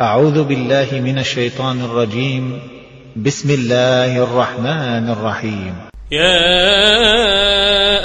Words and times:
أعوذ 0.00 0.42
بالله 0.44 0.88
من 0.92 1.18
الشيطان 1.18 1.80
الرجيم. 1.84 2.62
بسم 3.16 3.50
الله 3.50 4.22
الرحمن 4.22 5.10
الرحيم. 5.10 5.74
يا 6.12 6.48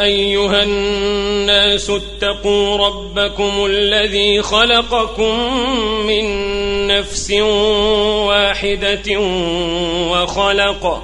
أيها 0.03 0.63
الناس 0.63 1.89
اتقوا 1.89 2.77
ربكم 2.77 3.65
الذي 3.65 4.41
خلقكم 4.41 5.33
من 6.07 6.25
نفس 6.87 7.31
واحدة 8.29 9.19
وخلق 10.11 11.03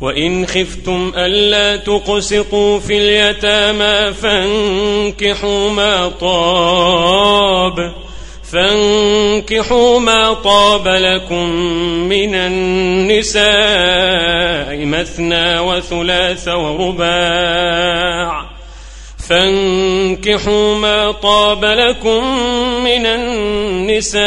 وإن 0.00 0.46
خفتم 0.46 1.12
ألا 1.16 1.76
تقسطوا 1.76 2.80
في 2.80 2.98
اليتامى 2.98 4.14
فانكحوا 4.14 5.70
ما 5.70 6.08
طاب 6.08 7.92
فانكحوا 8.52 10.00
ما 10.00 10.34
طاب 10.34 10.88
لكم 10.88 11.50
من 12.08 12.34
النساء 12.34 13.44
مثنى 14.84 15.58
وثلاث 15.58 16.48
ورباع 16.48 18.48
فانكحوا 19.28 20.74
ما 20.74 21.12
طاب 21.12 21.64
لكم 21.64 22.24
من 22.84 23.06
النساء 23.06 24.26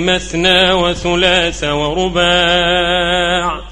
مثنى 0.00 0.72
وثلاث 0.72 1.64
ورباع 1.64 3.71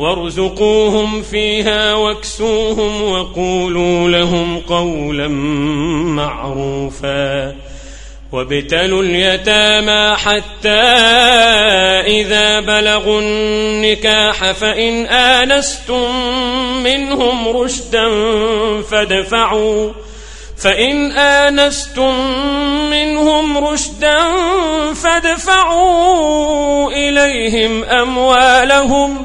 وارزقوهم 0.00 1.22
فيها 1.22 1.94
واكسوهم 1.94 3.02
وقولوا 3.02 4.08
لهم 4.08 4.58
قولا 4.58 5.28
معروفا 6.16 7.56
وابتلوا 8.32 9.02
اليتامى 9.02 10.16
حتى 10.16 10.80
إذا 12.06 12.60
بلغوا 12.60 13.20
النكاح 13.20 14.52
فإن 14.52 15.06
آنستم 15.06 16.10
منهم 16.82 17.48
رشدا 17.48 18.08
فادفعوا 18.82 19.92
فإن 20.56 21.12
آنستم 21.12 22.14
منهم 22.90 23.58
رشدا 23.58 24.18
فادفعوا 24.94 26.90
إليهم 26.90 27.84
أموالهم 27.84 29.24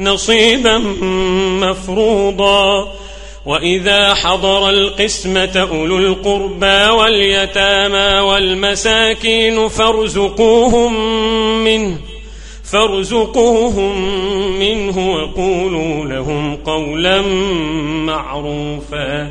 نصيبا 0.00 0.78
مفروضا. 1.62 2.92
وإذا 3.46 4.14
حضر 4.14 4.70
القسمة 4.70 5.68
أولو 5.70 5.98
القربى 5.98 6.90
واليتامى 6.90 8.20
والمساكين 8.20 9.68
فارزقوهم 9.68 10.94
منه 11.64 11.98
فارزقوهم 12.64 13.94
منه 14.58 15.10
وقولوا 15.10 16.04
لهم 16.04 16.56
قولا 16.56 17.22
معروفا. 18.06 19.30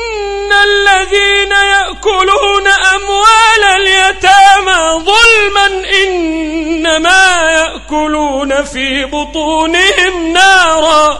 الذين 0.53 1.51
يأكلون 1.51 2.67
أموال 2.67 3.63
اليتامى 3.75 5.05
ظلما 5.05 5.65
إنما 6.03 7.41
يأكلون 7.51 8.63
في 8.63 9.05
بطونهم 9.05 10.33
نارا 10.33 11.19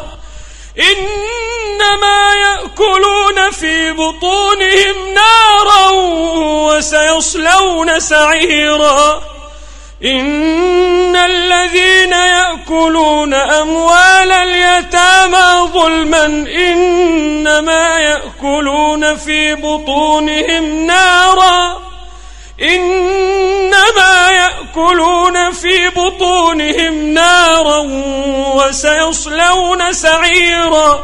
إنما 0.80 2.34
يأكلون 2.36 3.52
في 3.52 3.92
بطونهم 3.92 5.14
نارا 5.14 5.90
وسيصلون 6.72 8.00
سعيرا 8.00 9.22
إن 10.06 11.16
الذين 11.16 12.12
يأكلون 12.12 13.34
أموال 13.34 14.32
اليتامى 14.32 15.70
ظلما 15.74 16.26
إنما 16.26 17.98
يأكلون 17.98 19.18
في 19.18 19.56
بطونهم 19.56 20.86
نارا. 20.86 21.82
إن 22.62 23.02
يأكلون 24.32 25.52
في 25.52 25.90
بطونهم 25.90 27.14
نارا 27.14 27.80
وسيصلون 28.56 29.94
سعيرا 29.94 31.04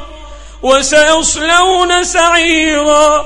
وسيصلون 0.64 2.04
سعيرا. 2.04 3.26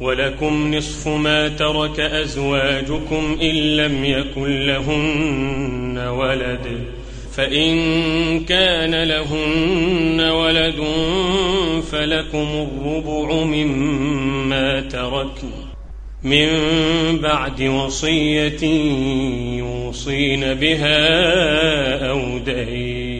ولكم 0.00 0.74
نصف 0.74 1.08
ما 1.08 1.48
ترك 1.48 2.00
أزواجكم 2.00 3.38
إن 3.42 3.76
لم 3.76 4.04
يكن 4.04 4.66
لهن 4.66 5.98
ولد. 5.98 6.84
فإن 7.32 8.44
كان 8.44 9.02
لهن 9.02 10.20
ولد 10.20 10.84
فلكم 11.92 12.68
الربع 12.78 13.44
مما 13.44 14.80
تركن 14.80 15.70
من 16.22 16.48
بعد 17.22 17.62
وصية 17.62 18.64
يوصين 19.58 20.54
بها 20.54 21.08
أو 22.10 22.38
دين. 22.38 23.19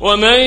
ومن 0.00 0.40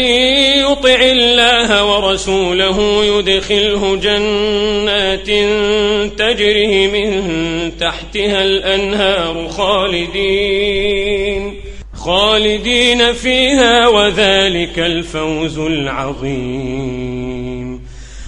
يطع 0.65 0.99
الله 1.01 1.85
ورسوله 1.85 3.05
يدخله 3.05 3.95
جنات 3.95 5.27
تجري 6.19 6.87
من 6.87 7.71
تحتها 7.77 8.41
الأنهار 8.41 9.47
خالدين 9.49 10.73
خالدين 12.05 13.13
فيها 13.13 13.87
وذلك 13.87 14.79
الفوز 14.79 15.59
العظيم. 15.59 17.13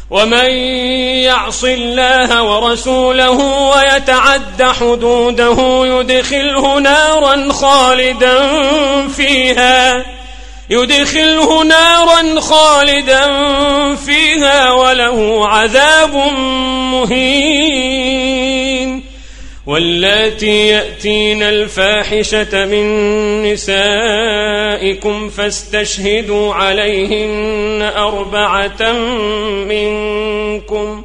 ومن 0.10 0.50
يعص 1.26 1.64
الله 1.64 2.44
ورسوله 2.44 3.40
ويتعد 3.76 4.64
حدوده 4.64 5.86
يدخله 5.86 6.80
نارا 6.80 7.54
خالدا 7.54 8.48
فيها 9.08 10.15
يدخله 10.70 11.64
نارا 11.64 12.40
خالدا 12.40 13.26
فيها 13.96 14.72
وله 14.72 15.48
عذاب 15.48 16.16
مهين 16.92 18.36
واللاتي 19.66 20.68
يأتين 20.68 21.44
الفاحشة 21.44 22.66
من 22.66 22.86
نسائكم 23.54 25.30
فاستشهدوا 25.30 26.54
عليهن 26.54 27.92
أربعة 27.98 28.92
منكم 29.70 31.05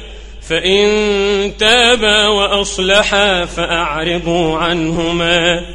فإن 0.51 1.57
تابا 1.59 2.27
وأصلحا 2.27 3.45
فأعرضوا 3.45 4.57
عنهما 4.57 5.65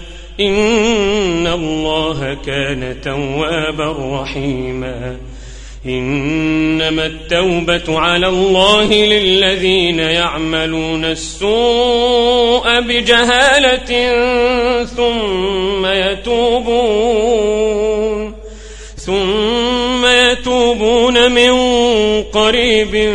إن 0.41 1.47
الله 1.47 2.37
كان 2.47 2.97
توابا 3.05 4.21
رحيما 4.23 5.17
إنما 5.87 7.07
التوبة 7.07 8.01
على 8.01 8.29
الله 8.29 8.93
للذين 8.95 9.99
يعملون 9.99 11.05
السوء 11.05 12.81
بجهالة 12.81 14.15
ثم 14.85 15.87
يتوبون 15.87 17.17
ثم 19.07 20.07
يتوبون 20.07 21.33
من 21.33 21.53
قريب 22.23 23.15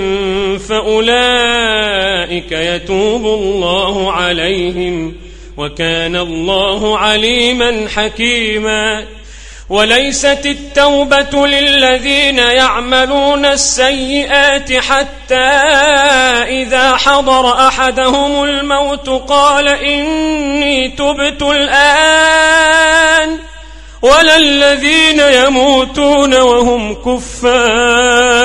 فأولئك 0.69 2.51
يتوب 2.51 3.25
الله 3.25 4.11
عليهم 4.11 5.15
وكان 5.57 6.15
الله 6.15 6.97
عليما 6.97 7.87
حكيما. 7.95 9.05
وليست 9.69 10.45
التوبة 10.45 11.47
للذين 11.47 12.37
يعملون 12.37 13.45
السيئات 13.45 14.73
حتى 14.73 15.49
إذا 16.47 16.95
حضر 16.95 17.67
أحدهم 17.67 18.43
الموت 18.43 19.09
قال 19.09 19.67
إني 19.67 20.87
تبت 20.89 21.41
الآن. 21.41 23.39
ولا 24.01 24.37
الذين 24.37 25.19
يموتون 25.19 26.33
وهم 26.41 26.93
كفار. 26.93 28.41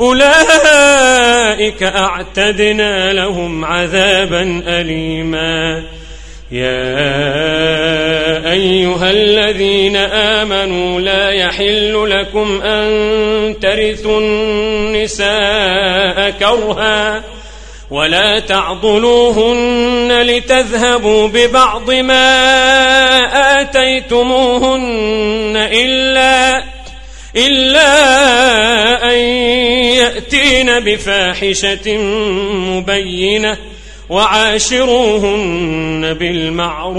أولئك 0.00 1.82
أعتدنا 1.82 3.12
لهم 3.12 3.64
عذابا 3.64 4.62
أليما. 4.66 5.82
يا 6.50 6.88
أيها 8.52 9.10
الذين 9.10 9.96
آمنوا 9.96 11.00
لا 11.00 11.30
يحل 11.30 12.10
لكم 12.10 12.62
أن 12.62 13.54
ترثوا 13.60 14.20
النساء 14.20 15.30
كرها. 16.30 17.22
ولا 17.90 18.38
تعضلوهن 18.38 20.22
لتذهبوا 20.22 21.28
ببعض 21.28 21.90
ما 21.90 23.60
آتيتموهن 23.60 25.56
إلا 25.56 26.64
إلا 27.36 27.90
أن 29.10 29.18
يأتين 29.98 30.80
بفاحشة 30.80 31.96
مبينة 32.52 33.58
وعاشروهن 34.08 36.14
بالمعروف. 36.14 36.98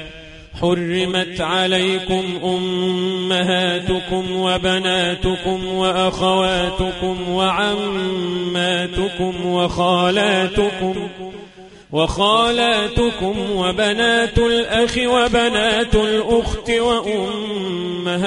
حرمت 0.61 1.41
عليكم 1.41 2.23
أمهاتكم 2.43 4.25
وبناتكم 4.31 5.65
وأخواتكم 5.65 7.29
وعماتكم 7.29 7.85
وخالاتكم 9.45 10.95
وخالاتكم 11.91 13.35
وبنات 13.55 14.37
الأخ 14.37 14.97
وبنات 14.97 15.95
الأخت 15.95 16.69
وأمهاتكم 16.69 18.19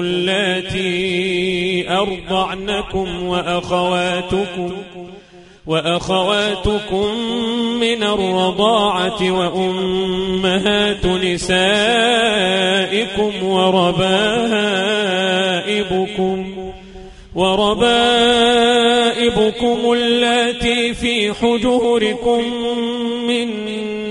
اللاتي 0.00 1.90
أرضعنكم 1.90 3.22
وأخواتكم 3.26 4.72
وأخواتكم 5.68 7.14
من 7.80 8.02
الرضاعة 8.02 9.30
وأمهات 9.30 11.06
نسائكم 11.06 11.72
وربائبكم 13.42 13.98
وربائبكم 17.34 17.78
اللاتي 19.92 20.94
في 20.94 21.34
حجوركم 21.34 22.44
من 23.26 23.48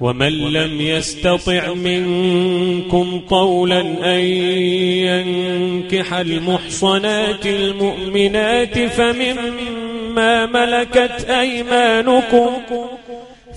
ومن 0.00 0.32
لم 0.52 0.80
يستطع 0.80 1.74
منكم 1.74 3.20
قولا 3.28 3.80
أن 4.04 4.20
ينكح 5.10 6.14
المحصنات 6.14 7.46
المؤمنات 7.46 8.78
فمما 8.78 10.46
ملكت 10.46 11.26
أيمانكم 11.30 12.50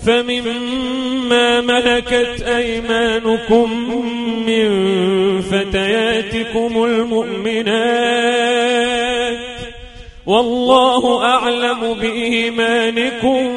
فمما 0.06 1.60
ملكت 1.60 2.42
أيمانكم 2.42 3.70
من 4.46 4.70
فتياتكم 5.40 6.84
المؤمنات 6.84 8.42
والله 10.26 11.24
أعلم 11.24 11.94
بإيمانكم 11.94 13.50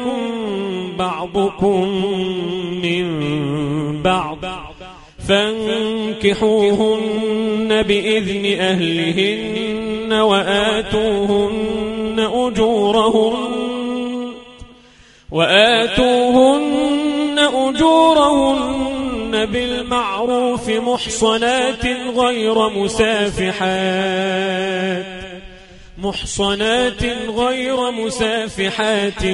بعضكم 0.98 1.88
من 2.82 3.06
بعض. 4.02 4.38
فانكحوهن 5.28 6.22
بإذن 7.82 8.60
أهلهن 8.60 10.12
وآتوهن 10.12 12.28
أجورهن 12.32 13.34
وآتوهن 15.32 17.38
أجورهن 17.38 19.46
بالمعروف 19.46 20.68
محصنات 20.68 21.86
غير 22.16 22.68
مسافحات. 22.68 23.56
محصنات 25.98 27.04
غير 27.28 27.90
مسافحات 27.90 29.24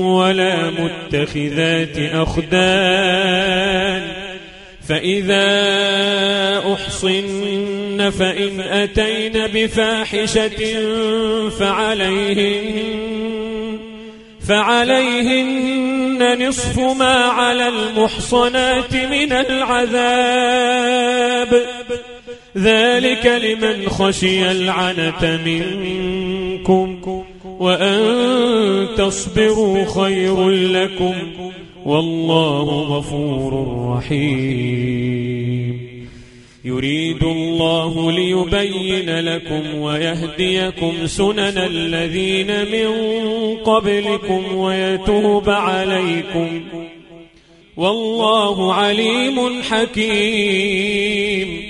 ولا 0.00 0.70
متخذات 0.70 1.98
أخدان 1.98 4.02
فإذا 4.88 5.48
أحصن 6.72 8.10
فإن 8.18 8.60
أتين 8.60 9.46
بفاحشة 9.46 10.80
فعليهن 11.50 12.90
فعليهن 14.48 16.48
نصف 16.48 16.78
ما 16.78 17.14
على 17.14 17.68
المحصنات 17.68 18.94
من 18.94 19.32
العذاب. 19.32 19.90
ذلك 22.56 23.26
لمن 23.26 23.88
خشي 23.88 24.50
العنة 24.50 25.40
منكم 25.46 27.00
وأن 27.44 28.88
تصبروا 28.96 29.84
خير 29.84 30.48
لكم 30.48 31.14
والله 31.84 32.82
غفور 32.82 33.66
رحيم. 33.96 35.90
يريد 36.64 37.22
الله 37.22 38.12
ليبين 38.12 39.20
لكم 39.20 39.74
ويهديكم 39.74 41.06
سنن 41.06 41.58
الذين 41.58 42.46
من 42.46 42.90
قبلكم 43.56 44.54
ويتوب 44.54 45.50
عليكم. 45.50 46.62
والله 47.76 48.74
عليم 48.74 49.62
حكيم. 49.62 51.69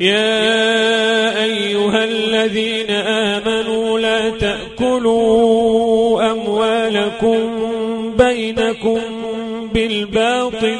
يا 0.00 1.44
أيها 1.44 2.04
الذين 2.04 2.90
آمنوا 2.90 3.98
لا 3.98 4.30
تأكلوا 4.30 6.30
أموالكم 6.30 7.40
بينكم 8.18 9.00
بالباطل. 9.74 10.76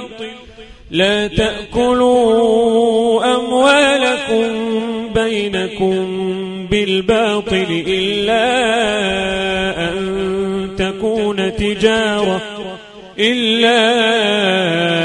لا 0.90 1.26
تأكلوا 1.26 3.24
أموالكم 3.36 4.48
بينكم 5.14 6.06
بالباطل 6.70 7.84
إلا 7.86 8.44
أن 9.88 9.96
تكون 10.78 11.56
تجارة 11.56 12.42
إلا 13.18 13.78
أن 14.98 15.03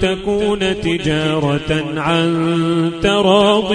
تكون 0.00 0.80
تجارة 0.80 1.84
عن 1.96 2.90
تراض 3.02 3.74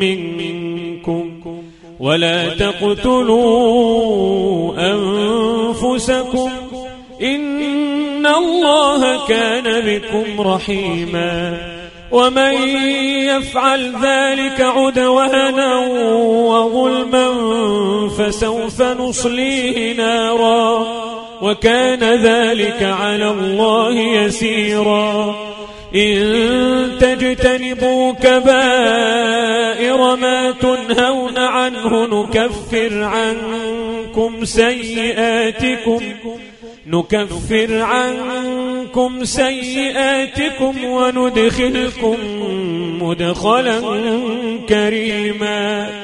منكم. 0.00 1.30
ولا 2.00 2.48
تقتلوا 2.48 3.52
أنفسكم. 4.92 6.50
إن 7.22 8.26
الله 8.26 9.26
كان 9.26 9.80
بكم 9.80 10.40
رحيما. 10.40 11.58
ومن 12.12 12.54
يفعل 13.26 13.92
ذلك 14.02 14.60
عدوانا 14.60 15.86
وظلما 16.26 17.28
فسوف 18.08 18.82
نصليه 18.82 19.96
نارا. 19.96 21.13
وكان 21.44 22.00
ذلك 22.00 22.82
على 22.82 23.30
الله 23.30 23.92
يسيرا. 23.92 25.36
إن 25.94 26.18
تجتنبوا 27.00 28.12
كبائر 28.12 30.16
ما 30.16 30.50
تنهون 30.50 31.38
عنه 31.38 32.06
نكفر 32.06 33.02
عنكم 33.02 34.44
سيئاتكم 34.44 36.00
نكفر 36.86 37.80
عنكم 37.80 39.24
سيئاتكم 39.24 40.84
وندخلكم 40.84 42.16
مدخلا 43.02 43.80
كريما. 44.68 46.03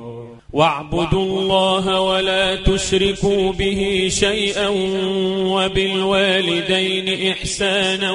واعبدوا 0.53 1.23
الله 1.23 2.01
ولا 2.01 2.55
تشركوا 2.55 3.51
به 3.51 4.07
شيئا 4.11 4.67
وبالوالدين 5.47 7.31
إحسانا 7.31 8.11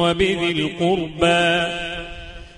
وبذي 0.00 0.50
القربى 0.50 1.90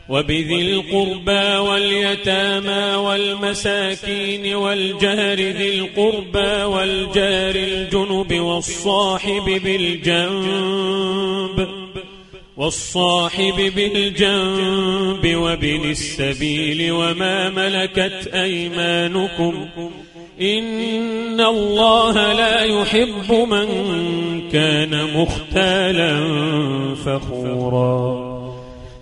وبذي 0.09 0.73
القربى 0.73 1.57
واليتامى 1.57 2.95
والمساكين 2.95 4.55
والجار 4.55 5.39
ذي 5.39 5.79
القربى 5.79 6.63
والجار 6.63 7.55
الجنب 7.55 8.41
والصاحب 8.41 9.61
بالجنب 9.65 11.03
والصاحب 12.57 13.73
بالجنب 13.77 15.37
وابن 15.37 15.91
السبيل 15.91 16.93
وما 16.93 17.51
ملكت 17.51 18.31
أيمانكم 18.35 19.69
إن 20.41 21.41
الله 21.41 22.33
لا 22.33 22.61
يحب 22.65 23.33
من 23.33 23.69
كان 24.51 25.05
مختالا 25.15 26.21
فخورا. 26.95 28.33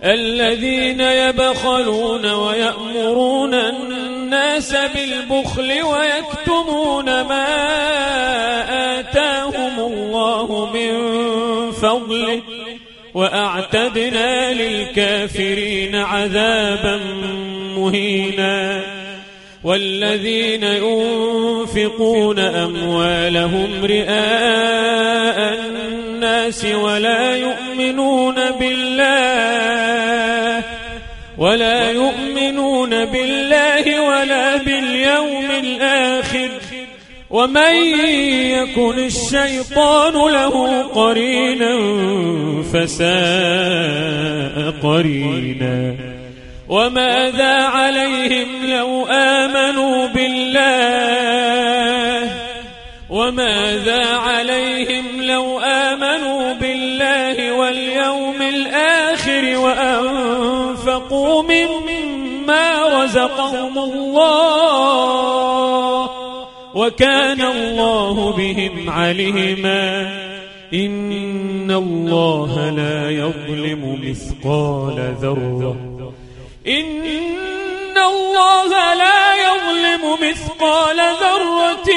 الذين 0.04 1.00
يبخلون 1.00 2.26
ويأمرون 2.32 3.54
الناس 3.54 4.72
بالبخل 4.72 5.82
ويكتمون 5.82 7.04
ما 7.04 7.46
آتاهم 9.00 9.80
الله 9.80 10.70
من 10.74 10.92
فضله 11.72 12.42
وأعتدنا 13.14 14.52
للكافرين 14.52 15.96
عذابا 15.96 17.00
مهينا. 17.76 18.82
والذين 19.64 20.62
ينفقون 20.64 22.38
أموالهم 22.38 23.84
رئاء 23.84 25.54
الناس 25.54 26.64
ولا 26.64 27.36
يؤمنون 27.36 28.34
بالله 28.50 29.00
ولا 31.38 31.90
يؤمنون 31.90 33.04
بالله 33.04 34.00
ولا 34.00 34.56
باليوم 34.56 35.50
الآخر. 35.50 36.09
ومن 37.30 37.74
يكن 38.50 38.98
الشيطان 38.98 40.12
له 40.12 40.82
قرينا 40.82 41.74
فساء 42.72 44.74
قرينا. 44.82 45.94
وماذا 46.68 47.62
عليهم 47.62 48.66
لو 48.66 49.06
آمنوا 49.06 50.06
بالله؟ 50.06 51.50
وماذا 53.10 54.06
عليهم 54.06 55.22
لو 55.22 55.60
آمنوا 55.60 56.52
بالله 56.52 57.52
واليوم 57.52 58.42
الآخر 58.42 59.58
وأنفقوا 59.58 61.42
مما 61.42 63.02
رزقهم 63.02 63.78
الله؟ 63.78 65.39
وكان 66.74 67.40
الله 67.40 68.32
بهم 68.32 68.90
عليما. 68.90 70.02
إن 70.74 71.70
الله 71.70 72.70
لا 72.70 73.10
يظلم 73.10 73.98
مثقال 74.04 75.14
ذرة. 75.20 75.76
إن 76.66 77.98
الله 77.98 78.94
لا 78.94 79.34
يظلم 79.34 80.30
مثقال 80.30 80.96
ذرة. 80.96 81.90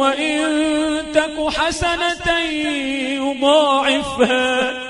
وإن 0.00 0.40
تك 1.14 1.48
حسنة 1.48 2.38
يضاعفها. 3.16 4.89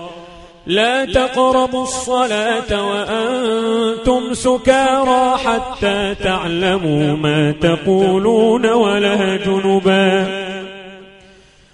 لا 0.71 1.05
تقربوا 1.05 1.83
الصلاة 1.83 2.87
وأنتم 2.89 4.33
سكارى 4.33 5.37
حتى 5.37 6.15
تعلموا 6.23 7.17
ما 7.17 7.51
تقولون 7.51 8.65
ولا 8.65 9.35
جنبا 9.35 10.27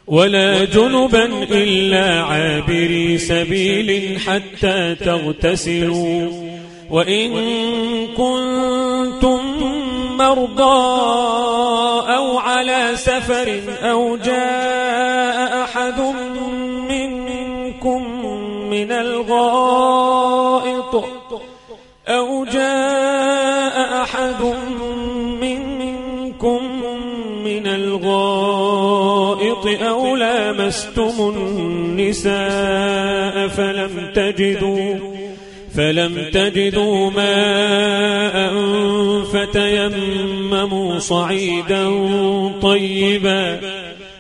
ولا 0.08 0.66
جنبا 0.66 1.26
إلا 1.52 2.22
عابري 2.22 3.18
سبيل 3.18 4.20
حتى 4.20 4.96
تغتسلوا 4.96 6.30
وإن 6.90 7.32
كنتم 8.08 9.40
مرضى 10.18 10.88
أو 12.16 12.38
على 12.38 12.92
سفر 12.96 13.60
أو 13.84 14.18
جاء 14.18 15.64
أحد 15.64 16.00
من 18.78 18.92
الغائط 18.92 20.68
أو 22.08 22.46
جاء 22.46 24.04
أحد 24.04 24.42
منكم 25.42 26.60
من 27.44 27.68
الغائط 27.68 29.66
أو 29.82 30.16
لامستم 30.16 31.34
النساء 31.36 32.38
فلم 33.48 34.12
تجدوا 34.16 34.96
فلم 35.76 36.30
تجدوا 36.34 37.12
ماء 37.12 38.54
فتيمموا 39.24 41.00
صعيدا 41.00 41.90
طيبا 42.62 43.77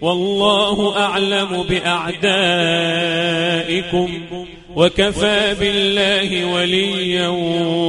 والله 0.00 0.98
أعلم 0.98 1.62
بأعدائكم 1.62 2.40
وكفى 4.76 5.54
بالله 5.60 6.44
وليا 6.54 7.28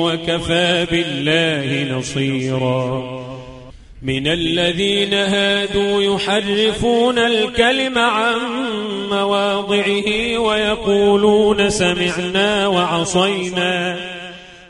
وكفى 0.04 0.88
بالله 0.92 1.98
نصيرا. 1.98 3.22
من 4.02 4.28
الذين 4.28 5.14
هادوا 5.14 6.04
يحرفون 6.04 7.18
الكلم 7.18 7.98
عن 7.98 8.40
مواضعه 9.12 10.38
ويقولون 10.38 11.70
سمعنا 11.70 12.68
وعصينا. 12.68 14.11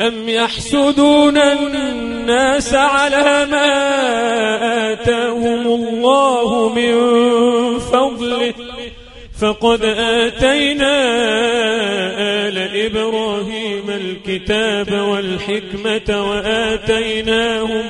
أم 0.00 0.28
يحسدون 0.28 1.36
الناس 1.36 2.74
على 2.74 3.46
ما 3.50 3.72
آتاهم 4.92 5.66
الله 5.66 6.68
من 6.74 6.94
فضله؟ 7.78 8.54
فقد 9.40 9.84
آتينا 9.98 10.96
آل 12.18 12.58
إبراهيم 12.86 13.84
الكتاب 13.88 14.92
والحكمة 14.92 16.30
وآتيناهم 16.30 17.84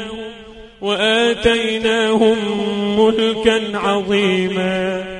وآتيناهم 0.81 2.37
ملكا 3.01 3.79
عظيما. 3.79 5.20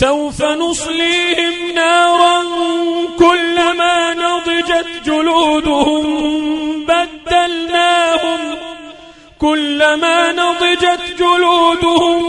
سوف 0.00 0.42
نصليهم 0.42 1.74
نارا 1.74 2.42
كلما 3.18 4.14
نضجت 4.14 4.86
جلودهم 5.06 6.04
بدلناهم 6.86 8.40
كلما 9.38 10.32
نضجت 10.32 11.00
جلودهم 11.18 12.22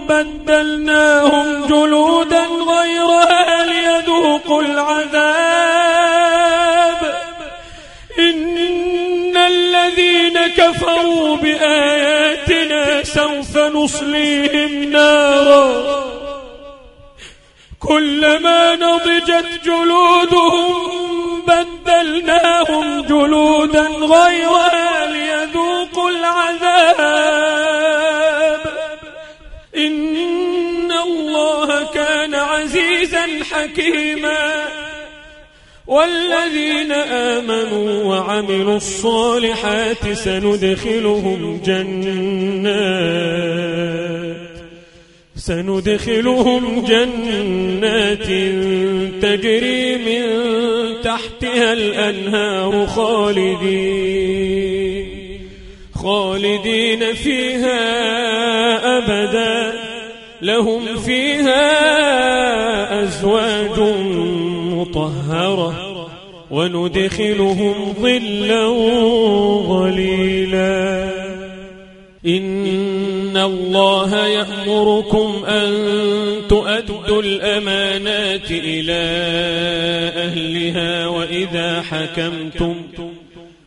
بدلناهم 0.00 1.66
جلودا 1.66 2.46
غيرها 2.46 3.64
ليذوقوا 3.64 4.62
العذاب. 4.62 5.76
إن 8.18 9.36
الذين 9.36 10.46
كفروا 10.46 11.36
بآياتنا 11.36 13.02
سوف 13.02 13.58
نصليهم 13.58 14.84
نارا 14.84 16.15
كلما 17.88 18.76
نضجت 18.76 19.46
جلودهم 19.64 20.74
بدلناهم 21.46 23.02
جلودا 23.02 23.82
غيرها 23.88 25.06
ليذوقوا 25.06 26.10
العذاب. 26.10 27.36
إن 29.76 30.92
الله 30.92 31.84
كان 31.94 32.34
حكيما. 33.44 34.64
والذين 35.86 36.92
آمنوا 36.92 38.04
وعملوا 38.04 38.76
الصالحات 38.76 40.12
سندخلهم 40.12 41.60
جنات. 41.66 43.46
سندخلهم 45.46 46.84
جنات 46.84 48.26
تجري 49.22 49.96
من 49.96 50.22
تحتها 51.02 51.72
الأنهار 51.72 52.86
خالدين 52.86 54.26
خالدين 55.94 57.14
فيها 57.14 57.78
أبدا. 58.98 59.72
لهم 60.42 60.96
فيها 60.96 61.64
أزواج 63.04 63.80
مطهرة 64.72 65.74
وندخلهم 66.50 67.94
ظلا 68.00 68.68
ظليلا. 69.68 71.10
إن 72.26 73.15
الله 73.36 74.26
يأمركم 74.26 75.44
أن 75.44 75.72
تؤدوا 76.48 77.22
الأمانات 77.22 78.50
إلى 78.50 79.02
أهلها 80.16 81.06
وإذا 81.06 81.82
حكمتم 81.82 82.82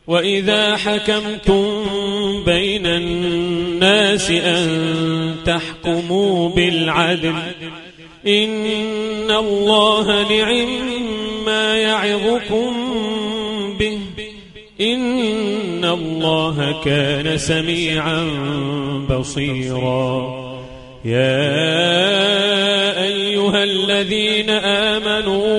وإذا 0.08 0.76
حكمتم 0.76 1.86
بين 2.46 2.86
الناس 2.86 4.32
أن 4.32 5.36
تحكموا 5.46 6.50
بالعدل 6.50 7.36
إن 8.28 9.32
الله 9.32 10.30
نعم 10.38 10.70
ما 11.46 11.78
يعظكم 11.78 12.74
به 13.80 14.00
إن 14.82 15.59
الله 15.94 16.82
كان 16.86 17.38
سميعا 17.38 18.24
بصيرا. 19.10 20.40
يا 21.06 21.44
أيها 23.04 23.64
الذين 23.64 24.50
آمنوا 24.50 25.50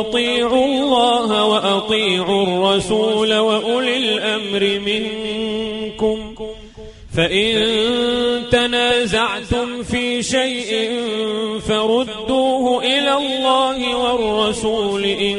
أطيعوا 0.00 0.66
الله 0.66 1.44
وأطيعوا 1.44 2.42
الرسول 2.42 3.34
وأولي 3.34 3.96
الأمر 3.96 4.80
منكم. 4.86 6.34
فإن 7.16 7.54
تنازعتم 8.50 9.82
في 9.82 10.22
شيء 10.22 10.90
فردوه 11.68 12.82
إلى 12.82 13.12
الله 13.14 13.96
والرسول 13.96 15.04
إن 15.04 15.38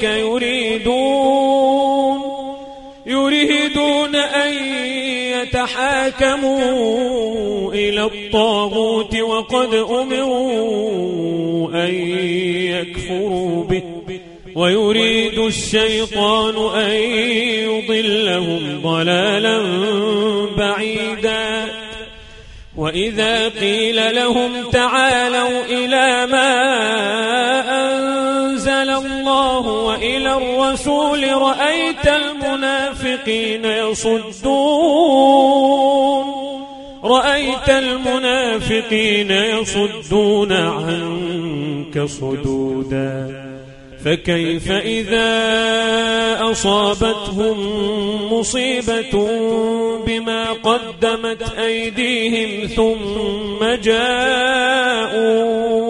قبلك 0.00 0.18
يريدون 0.18 1.80
يريدون 3.06 4.16
أن 4.16 4.52
يتحاكموا 5.42 6.62
إلى 7.72 8.04
الطاغوت 8.04 9.16
وقد 9.16 9.74
أمروا 9.74 10.88
أن 11.74 11.94
يكفروا 12.64 13.64
به 13.64 13.82
ويريد 14.54 15.38
الشيطان 15.38 16.80
أن 16.80 16.90
يضلهم 17.70 18.80
ضلالا 18.82 19.62
بعيدا. 20.56 21.80
وإذا 22.76 23.48
قيل 23.48 24.14
لهم 24.14 24.70
تعالوا 24.72 25.64
إلى 25.64 26.26
ما 26.26 26.60
الله 29.60 29.84
وإلى 29.84 30.36
الرسول 30.36 31.32
رأيت 31.32 32.06
المنافقين 32.06 33.64
يصدون. 33.64 34.60
رأيت 37.04 37.68
المنافقين 37.68 39.30
يصدون 39.30 40.52
عنك 40.52 42.04
صدودا. 42.04 43.50
فكيف 44.04 44.70
إذا 44.70 45.30
أصابتهم 46.50 47.56
مصيبة 48.32 49.28
بما 50.06 50.52
قدمت 50.52 51.42
أيديهم 51.58 52.66
ثم 52.66 53.64
جاءوك 53.82 55.10
ثم 55.20 55.89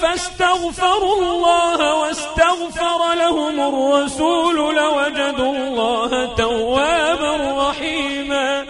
فاستغفروا 0.00 1.22
الله 1.22 1.94
واستغفر 1.94 3.14
لهم 3.14 3.60
الرسول 3.60 4.56
لوجدوا 4.76 5.52
الله 5.52 6.34
توابا 6.36 7.36
رحيما. 7.68 8.64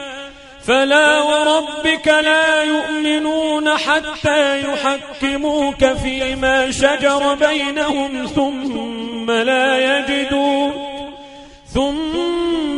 فلا 0.66 1.22
وربك 1.22 2.08
لا 2.08 2.62
يؤمنون 2.62 3.76
حتى 3.76 4.60
يحكموك 4.60 5.84
فيما 5.84 6.70
شجر 6.70 7.34
بينهم 7.34 8.26
ثم 8.26 9.30
لا 9.30 9.98
يجدوا 9.98 10.70
ثم 11.74 12.31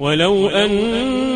ولو 0.00 0.48
أن 0.48 0.70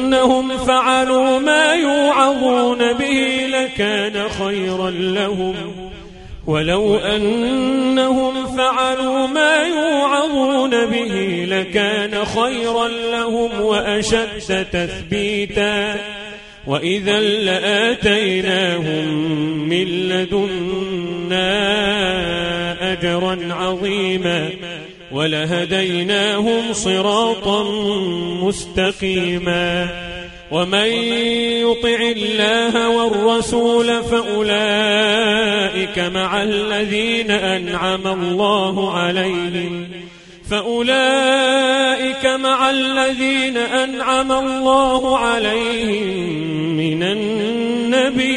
أنهم 0.08 0.58
فعلوا 0.58 1.38
ما 1.38 1.74
يوعظون 1.74 2.92
به 2.92 3.46
لكان 3.50 4.28
خيرا 4.28 4.90
لهم. 4.90 5.54
ولو 6.46 6.96
أنهم 6.96 8.56
فعلوا 8.56 9.26
ما 9.26 9.56
يوعظون 9.62 10.70
به 10.70 11.44
لكان 11.48 12.24
خيرا 12.24 12.88
لهم 12.88 13.60
وأشد 13.60 14.66
تثبيتا. 14.72 15.96
وإذا 16.66 17.20
لآتيناهم 17.20 19.08
من 19.68 19.84
لدنا 20.08 21.42
أجرا 22.92 23.38
عظيما. 23.50 24.50
ولهديناهم 25.12 26.72
صراطا 26.72 27.62
مستقيما. 28.42 29.88
ومن 30.50 30.86
يطع 31.60 32.12
الله 32.16 32.88
والرسول 32.88 34.02
فأولئك 34.02 35.98
مع 35.98 36.42
الذين 36.42 37.30
أنعم 37.30 38.06
الله 38.06 38.92
عليهم. 38.92 39.88
فأولئك 40.50 42.26
مع 42.26 42.70
الذين 42.70 43.56
أنعم 43.56 44.32
الله 44.32 45.18
عليهم 45.18 46.16
من 46.76 47.02
النبيين. 47.02 48.28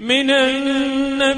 من 0.00 0.30
النبيين. 0.30 0.89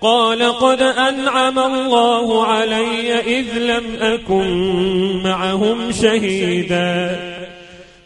قال 0.00 0.42
قد 0.58 0.82
أنعم 0.82 1.58
الله 1.58 2.46
علي 2.46 3.20
إذ 3.20 3.58
لم 3.58 3.84
أكن 4.00 5.22
معهم 5.22 5.92
شهيدا. 5.92 7.20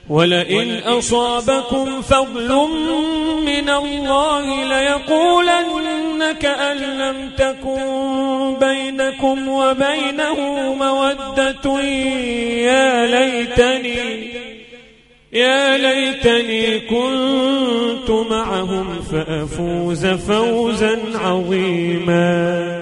ولئن 0.08 0.78
أصابكم 0.78 2.02
فضل 2.02 2.68
من 3.46 3.68
الله 3.68 4.64
ليقولن 4.64 6.32
كأن 6.40 6.76
لم 6.76 7.30
تكن 7.38 8.56
بينكم 8.60 9.48
وبينه 9.48 10.36
مودة 10.74 11.80
يا 12.60 13.06
ليتني 13.06 14.32
يا 15.32 15.78
ليتني 15.78 16.80
كنت 16.80 18.10
معهم 18.30 19.02
فأفوز 19.02 20.06
فوزا 20.06 20.98
عظيما. 21.14 22.80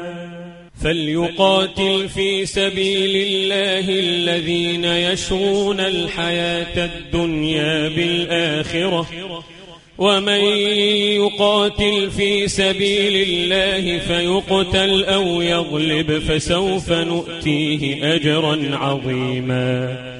فليقاتل 0.83 2.09
في 2.09 2.47
سبيل 2.47 3.27
الله 3.27 3.89
الذين 3.89 4.85
يشرون 4.85 5.81
الحياة 5.81 6.85
الدنيا 6.85 7.89
بالآخرة. 7.89 9.07
ومن 9.99 10.41
يقاتل 11.21 12.11
في 12.11 12.49
سبيل 12.49 13.29
الله 13.29 13.99
فيقتل 13.99 15.05
أو 15.05 15.41
يغلب 15.41 16.19
فسوف 16.19 16.93
نؤتيه 16.93 18.15
أجرا 18.15 18.59
عظيما. 18.73 20.20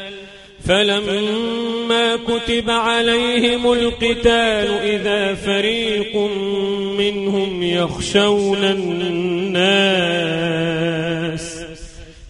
فلما 0.71 2.15
كتب 2.15 2.69
عليهم 2.69 3.73
القتال 3.73 4.67
إذا 4.83 5.35
فريق 5.35 6.15
منهم 6.97 7.63
يخشون 7.63 8.63
الناس 8.63 9.61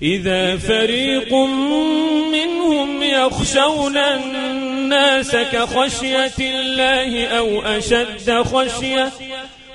إذا 0.02 0.58
فريق 0.58 1.34
منهم 2.34 3.04
يخشون 3.04 3.98
الناس 3.98 5.36
كخشية 5.36 6.40
الله 6.40 7.28
أو 7.28 7.62
أشد 7.62 8.32
خشية 8.32 9.12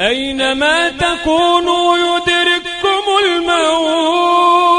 أينما 0.00 0.88
تكونوا 0.90 1.96
يدرككم 1.96 3.04
الموت 3.24 4.74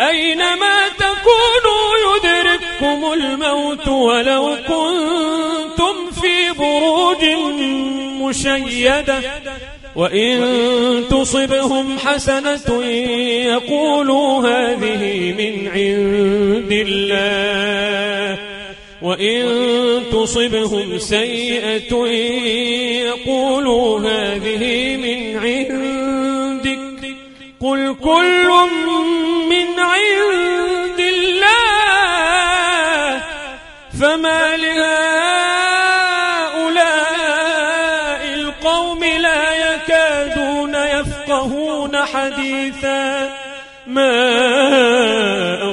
أينما 0.00 0.88
تكونوا 0.98 2.16
يدرككم 2.16 3.12
الموت 3.12 3.88
ولو 3.88 4.56
كنتم 4.68 6.10
في 6.20 6.50
بروج 6.58 7.24
مشيدة 8.22 9.20
وإن 9.96 10.40
تصبهم 11.10 11.98
حسنة 11.98 12.84
يقولوا 13.46 14.48
هذه 14.48 15.32
من 15.32 15.68
عند 15.68 16.72
الله 16.72 17.81
وإن 19.02 20.02
تصبهم 20.12 20.98
سيئة 20.98 22.06
يقولوا 23.06 24.00
هذه 24.00 24.96
من 24.96 25.36
عندك. 25.36 26.78
قل 27.60 27.94
كل 27.94 28.48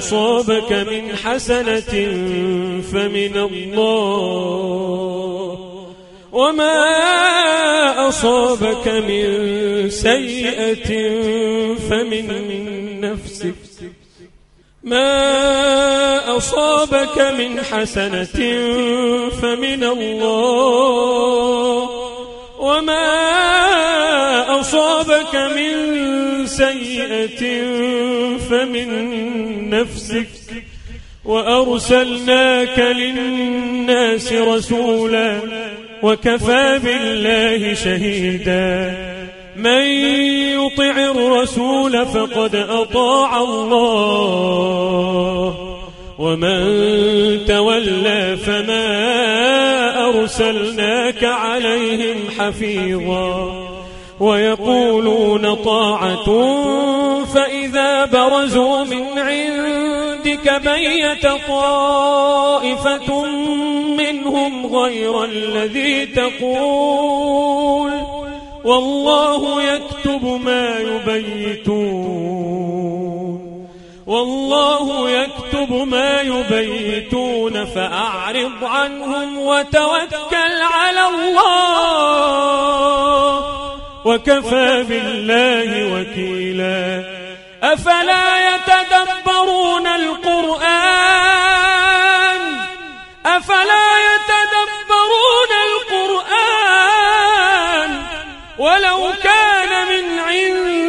أصابك 0.10 0.72
من 0.72 1.16
حسنة 1.16 1.94
فمن 2.82 3.38
الله. 3.38 3.80
وما 6.32 8.08
أصابك 8.08 8.88
من 8.88 9.90
سيئة 9.90 10.90
فمن 11.90 12.28
نفسك. 13.02 13.54
ما 14.84 16.38
أصابك 16.38 17.20
من 17.38 17.62
حسنة 17.62 18.40
فمن 19.30 19.84
الله. 19.84 21.89
وما 22.70 24.60
أصابك 24.60 25.36
من 25.36 25.76
سيئة 26.48 27.42
فمن 28.50 28.90
نفسك 29.70 30.28
وأرسلناك 31.26 32.80
للناس 32.80 34.34
رسولا 34.34 35.40
وكفى 36.04 36.80
بالله 36.84 37.74
شهيدا 37.74 38.98
من 39.56 39.84
يطع 40.56 41.12
الرسول 41.12 42.06
فقد 42.06 42.56
أطاع 42.56 43.42
الله 43.42 44.90
ومن 46.20 46.60
تولى 47.48 48.38
فما 48.38 49.79
أرسلناك 50.10 51.24
عليهم 51.24 52.18
حفيظا 52.40 53.70
ويقولون 54.20 55.56
طاعة 55.56 56.26
فإذا 57.34 58.06
برزوا 58.06 58.84
من 58.84 59.20
عندك 59.20 60.62
بيت 60.64 61.28
طائفة 61.48 63.26
منهم 63.98 64.76
غير 64.76 65.24
الذي 65.24 66.06
تقول 66.06 67.92
والله 68.64 69.64
يكتب 69.64 70.26
ما 70.46 70.80
يبيتون. 70.80 72.40
والله 74.10 75.10
يكتب 75.10 75.72
ما 75.72 76.22
يبيتون 76.22 77.66
فأعرض 77.66 78.64
عنهم 78.64 79.38
وتوكل 79.38 80.62
على 80.62 81.08
الله. 81.10 81.40
وكفى 84.06 84.84
بالله 84.90 85.94
وكيلا. 85.94 87.04
أفلا 87.64 88.56
يتدبرون 88.56 89.88
القرآن؟ 89.88 90.70
أفلا 93.26 93.88
يتدبرون 94.10 95.52
القرآن؟ 95.70 96.70
ولو 98.58 99.14
كان 99.24 99.88
من 99.88 100.20
عند 100.20 100.89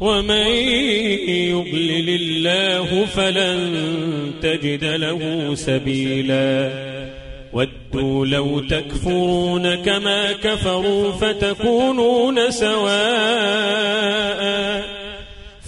ومن 0.00 0.46
يضلل 1.28 2.08
الله 2.08 3.04
فلن 3.04 4.32
تجد 4.42 4.84
له 4.84 5.54
سبيلا. 5.54 6.70
ودوا 7.52 8.26
لو 8.26 8.60
تكفرون 8.60 9.74
كما 9.74 10.32
كفروا 10.32 11.12
فتكونون 11.12 12.50
سواء. 12.50 13.00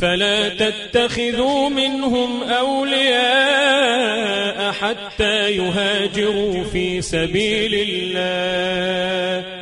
فلا 0.01 0.49
تتخذوا 0.49 1.69
منهم 1.69 2.43
أولياء 2.43 3.63
حتى 4.73 5.51
يهاجروا 5.51 6.65
في 6.65 7.03
سبيل 7.03 7.75
الله. 7.89 9.62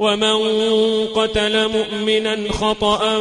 ومن 0.00 0.36
قتل 1.06 1.68
مؤمنا 1.68 2.52
خطأ 2.52 3.18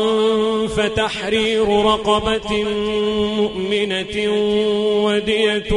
فتحرير 0.68 1.68
رقبة 1.68 2.64
مؤمنة 3.38 4.16
ودية 5.04 5.74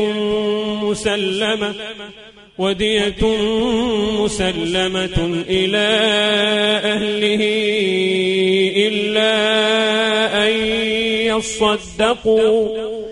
مسلمة 0.83 1.75
ودية 2.59 3.27
مسلمة 4.19 5.45
إلى 5.49 5.89
أهله 6.85 7.43
إلا 8.77 9.33
أن 10.47 10.53
يصدقوا 11.27 13.12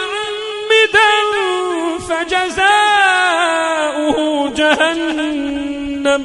فجزاؤه 2.11 4.17
جهنم. 4.55 6.23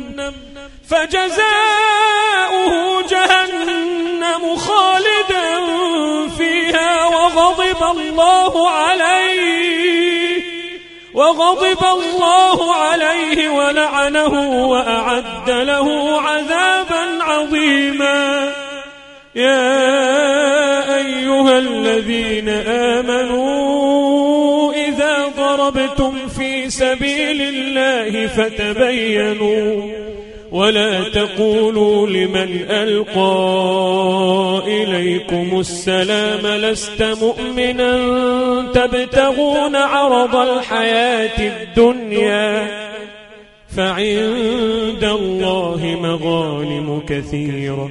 فجزاؤه 0.91 2.72
جهنم 3.11 4.57
خالدا 4.57 5.47
فيها 6.39 7.07
وغضب 7.07 7.99
الله 7.99 8.70
عليه 8.70 10.43
وغضب 11.14 11.84
الله 11.84 12.74
عليه 12.74 13.49
ولعنه 13.49 14.68
وأعد 14.68 15.51
له 15.51 16.20
عذابا 16.20 17.18
عظيما. 17.20 18.53
يا 19.34 20.97
أيها 20.97 21.59
الذين 21.59 22.49
آمنوا 22.68 24.36
ضربتم 25.57 26.29
في 26.29 26.71
سبيل 26.71 27.43
الله 27.43 28.27
فتبينوا 28.27 29.93
ولا 30.53 31.09
تقولوا 31.09 32.07
لمن 32.07 32.67
ألقى 32.71 33.33
إليكم 34.67 35.61
السلام 35.61 36.47
لست 36.47 37.03
مؤمنا 37.03 37.93
تبتغون 38.73 39.77
عرض 39.77 40.37
الحياة 40.37 41.53
الدنيا 41.53 42.69
فعند 43.77 45.05
الله 45.05 45.99
مغانم 46.03 47.03
كثيرة. 47.09 47.91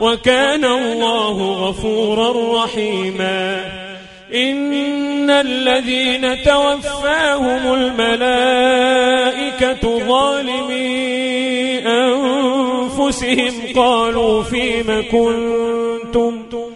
وكان 0.00 0.64
الله 0.64 1.68
غفورا 1.68 2.64
رحيما. 2.64 3.64
إن 4.34 5.30
الذين 5.30 6.42
توفاهم 6.42 7.74
الملائكة 7.74 8.78
ظالمي 10.08 11.78
أنفسهم 11.86 13.52
قالوا 13.76 14.42
فيم 14.42 15.04
كنتم؟ 15.12 16.75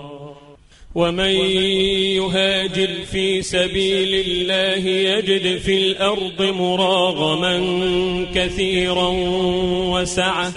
ومن 0.95 1.31
يهاجر 2.19 2.89
في 3.11 3.41
سبيل 3.41 4.25
الله 4.27 4.89
يجد 4.89 5.57
في 5.57 5.77
الأرض 5.77 6.41
مراغما 6.41 7.55
كثيرا 8.35 9.09
وسعة. 9.93 10.53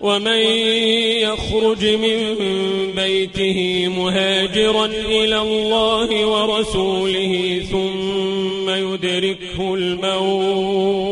ومن 0.00 0.42
يخرج 1.22 1.84
من 1.84 2.36
بيته 2.96 3.88
مهاجرا 3.88 4.86
إلى 4.86 5.38
الله 5.40 6.26
ورسوله 6.26 7.62
ثم 7.70 8.70
يدركه 8.70 9.74
الموت 9.74 11.11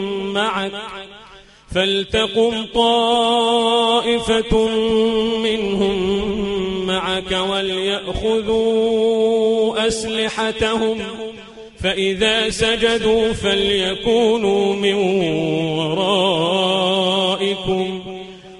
معك 0.33 0.71
فلتقم 1.75 2.65
طائفة 2.73 4.67
منهم 5.43 5.97
معك 6.87 7.31
وليأخذوا 7.49 8.61
أسلحتهم 9.87 10.97
فإذا 11.79 12.49
سجدوا 12.49 13.33
فليكونوا 13.33 14.75
من 14.75 14.93
ورائكم 15.79 16.51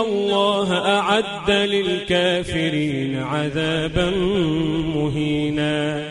الله 0.00 0.98
أعد 0.98 1.50
للكافرين 1.50 3.22
عذابا 3.22 4.10
مهينا. 4.94 6.04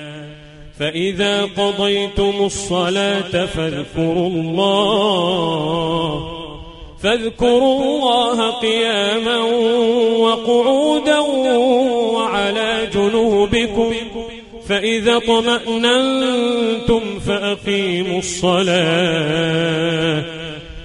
فإذا 0.80 1.44
قضيتم 1.44 2.34
الصلاة 2.42 3.46
فاذكروا 3.46 4.28
الله 4.28 5.24
فاذكروا 7.04 7.84
الله 7.84 8.52
قياما 8.52 9.40
وقعودا 10.18 11.20
وعلى 12.14 12.88
جنوبكم. 12.94 13.94
فإذا 14.68 15.20
طمأننتم 15.20 17.02
فأقيموا 17.28 18.20
الصلاة. 18.20 18.74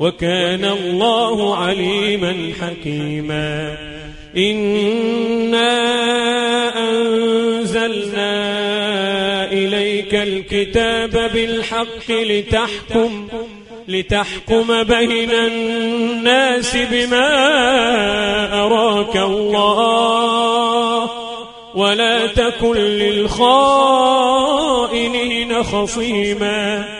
وكان 0.00 0.64
الله 0.64 1.56
عليما 1.56 2.52
حكيما. 2.60 3.76
إنا 4.36 5.80
أنزلنا 6.90 8.32
إليك 9.52 10.14
الكتاب 10.14 11.30
بالحق 11.34 12.10
لتحكم 12.10 13.28
لتحكم 13.88 14.82
بين 14.82 15.30
الناس 15.30 16.76
بما 16.76 17.28
أراك 18.64 19.16
الله. 19.16 21.10
ولا 21.74 22.26
تكن 22.26 22.74
للخائنين 22.74 23.32
خصيما. 25.62 26.99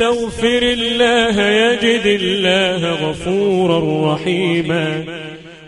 يستغفر 0.00 0.62
الله 0.62 1.48
يجد 1.48 2.06
الله 2.06 3.10
غفورا 3.10 4.14
رحيما. 4.14 5.04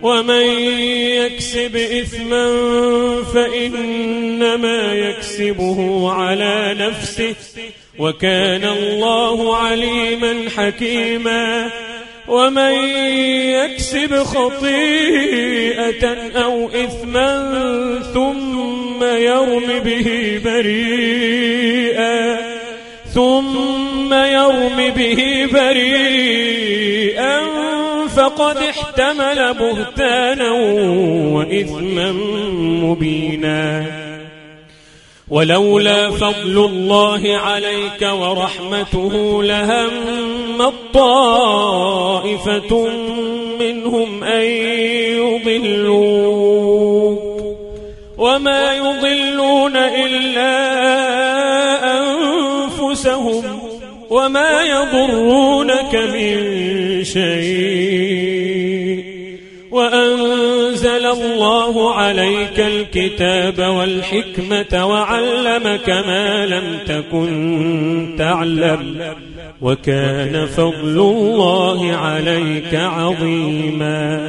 ومن 0.03 0.45
يكسب 1.21 1.77
إثما 1.77 2.47
فإنما 3.35 4.95
يكسبه 4.95 6.11
على 6.13 6.77
نفسه. 6.79 7.35
وكان 7.99 8.65
الله 8.65 9.57
عليما 9.57 10.35
حكيما. 10.57 11.71
ومن 12.29 12.73
يكسب 13.51 14.15
خطيئة 14.15 16.07
أو 16.45 16.69
إثما 16.69 17.53
ثم 18.15 19.05
يرم 19.05 19.79
به 19.85 20.41
بريئا. 20.45 22.42
ثم 23.15 24.15
يرم 24.15 24.91
به 24.97 25.49
بريئا 25.53 27.41
فقد 28.09 28.57
احتمل 28.57 29.55
بهتانا 29.55 30.51
وإثما 31.33 32.13
مبينا. 32.83 33.87
ولولا 35.29 36.11
فضل 36.11 36.65
الله 36.65 37.37
عليك 37.37 38.03
ورحمته 38.03 39.43
لهم 39.43 40.63
الطائفة 40.63 41.93
منهم 43.61 44.25
أن 44.25 44.43
يضلوك. 45.47 47.33
وما 48.19 48.75
يضلون 48.75 49.77
إلا 49.77 51.12
وما 54.27 54.63
يضرونك 54.63 55.95
من 55.95 56.35
شيء. 57.05 59.05
وأنزل 59.71 61.07
الله 61.07 61.95
عليك 61.95 62.61
الكتاب 62.61 63.59
والحكمة 63.59 64.87
وعلمك 64.87 65.89
ما 65.89 66.47
لم 66.47 66.79
تكن 66.87 68.15
تعلم. 68.19 69.15
وكان 69.63 70.47
فضل 70.47 70.73
الله 70.83 71.93
عليك 71.93 72.75
عظيما. 72.75 74.29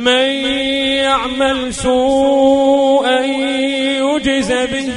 من 0.00 0.28
يعمل 1.04 1.74
سوءا 1.74 3.20
يجز 4.00 4.52
به 4.52 4.88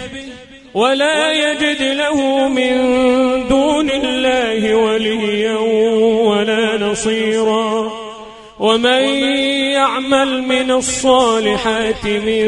ولا 0.74 1.32
يجد 1.32 1.82
له 1.82 2.48
من 2.48 2.74
دون 3.50 3.90
الله 3.90 4.76
وليا 4.76 5.58
ولا 6.28 6.78
نصيرا 6.78 7.92
ومن 8.60 9.04
يعمل 9.74 10.42
من 10.42 10.72
الصالحات 10.72 12.06
من 12.06 12.48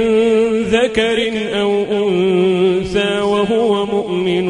ذكر 0.64 1.32
أو 1.62 1.86
أنثى 1.92 3.20
وهو 3.20 3.86
مؤمن 3.86 4.46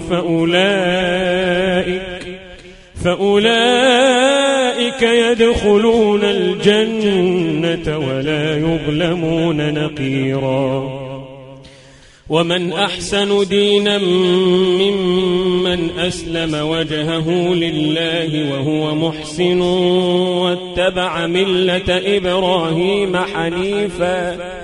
فأولئك 0.00 2.02
فأولئك 3.04 4.33
يدخلون 5.02 6.20
الجنة 6.24 7.98
ولا 7.98 8.58
يظلمون 8.58 9.74
نقيراً. 9.74 11.04
ومن 12.28 12.72
أحسن 12.72 13.48
دينا 13.48 13.98
ممن 14.78 15.90
أسلم 15.98 16.68
وجهه 16.68 17.54
لله 17.54 18.52
وهو 18.52 18.94
محسن 18.94 19.60
واتبع 20.40 21.26
ملة 21.26 22.16
إبراهيم 22.16 23.16
حنيفا. 23.16 24.63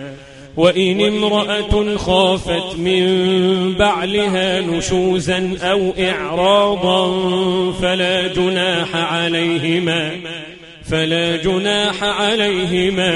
وإن 0.57 1.01
امرأة 1.01 1.97
خافت 1.97 2.75
من 2.77 3.73
بعلها 3.73 4.61
نشوزا 4.61 5.57
أو 5.61 5.93
إعراضا 5.99 7.21
فلا 7.71 8.27
جناح 8.27 8.95
عليهما 8.95 10.11
فلا 10.91 11.37
جناح 11.37 12.03
عليهما 12.03 13.13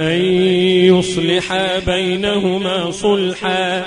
أن 0.00 0.20
يصلحا 0.84 1.78
بينهما 1.78 2.90
صلحا. 2.90 3.84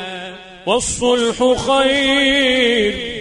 والصلح 0.66 1.54
خير 1.54 3.21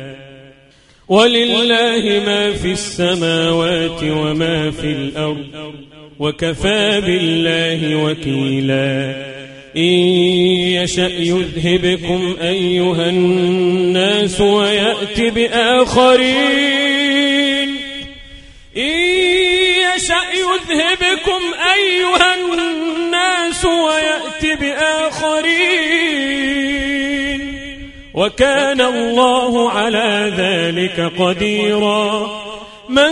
ولله 1.11 2.23
ما 2.25 2.53
في 2.53 2.71
السماوات 2.71 4.03
وما 4.03 4.71
في 4.71 4.87
الأرض 4.87 5.45
وكفى 6.19 7.01
بالله 7.01 7.95
وكيلا. 7.95 9.15
إن 9.77 9.81
يشأ 10.79 11.11
يذهبكم 11.19 12.35
أيها 12.41 13.09
الناس 13.09 14.41
ويأت 14.41 15.21
بآخرين. 15.21 16.21
إن 18.77 18.99
يشأ 19.95 20.23
يذهبكم 20.33 21.41
أيها 21.75 22.35
الناس 22.35 23.65
ويأت 23.65 24.59
بآخرين. 24.59 26.70
وكان 28.13 28.81
الله 28.81 29.69
على 29.69 30.31
ذلك 30.37 31.11
قديرا. 31.19 32.29
من 32.89 33.11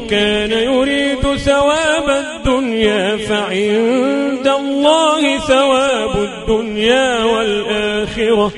كان 0.00 0.50
يريد 0.50 1.36
ثواب 1.36 2.10
الدنيا 2.10 3.16
فعند 3.16 4.48
الله 4.48 5.38
ثواب 5.38 6.16
الدنيا 6.16 7.24
والآخرة. 7.24 8.52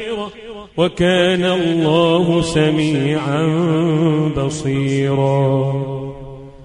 وكان 0.77 1.45
الله 1.45 2.43
سميعا 2.43 3.43
بصيرا. 4.37 6.12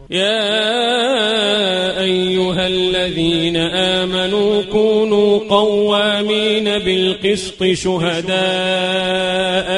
يا 0.10 2.00
أيها 2.04 2.68
الذين 2.68 3.58
آمنوا 3.58 4.62
كونوا 4.62 5.40
قوامين 5.50 6.64
بالقسط 6.64 7.64
شهداء 7.64 8.38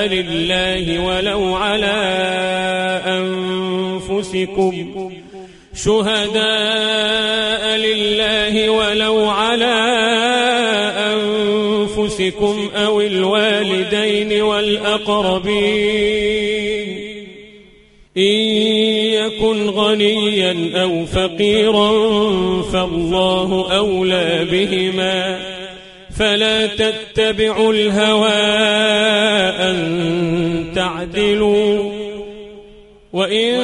لله 0.07 0.99
ولو 0.99 1.55
على 1.55 1.99
أنفسكم 3.07 4.93
شهداء 5.75 6.45
لله 7.77 8.69
ولو 8.69 9.25
على 9.25 9.75
أنفسكم 11.13 12.69
أو 12.75 13.01
الوالدين 13.01 14.41
والأقربين 14.41 15.99
إن 18.17 18.78
غنيا 19.67 20.83
أو 20.83 21.05
فقيرا 21.05 21.91
فالله 22.61 23.77
أولى 23.77 24.47
بهما 24.51 25.39
فلا 26.19 26.67
تتبعوا 26.67 27.73
الهوى 27.73 28.27
أن 29.69 30.65
تعدلوا 30.75 31.91
وإن 33.13 33.59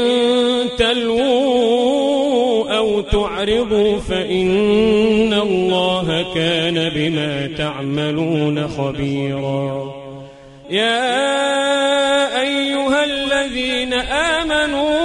تلووا 0.77 2.77
أو 2.77 3.01
تعرضوا 3.01 3.99
فإن 3.99 5.33
الله 5.33 6.25
كان 6.35 6.89
بما 6.95 7.49
تعملون 7.57 8.67
خبيرا 8.67 9.93
يا 10.69 12.41
أيها 12.41 13.03
الذين 13.03 13.93
آمنوا 13.93 15.04